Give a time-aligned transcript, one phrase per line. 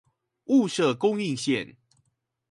[0.47, 1.75] 霧社供應線